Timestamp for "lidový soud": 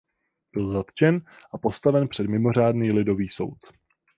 2.91-3.57